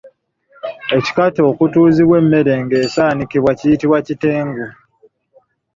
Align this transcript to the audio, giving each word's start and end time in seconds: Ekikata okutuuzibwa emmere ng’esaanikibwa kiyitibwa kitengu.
Ekikata 0.97 1.41
okutuuzibwa 1.51 2.15
emmere 2.21 2.53
ng’esaanikibwa 2.63 3.51
kiyitibwa 3.59 3.99
kitengu. 4.07 4.67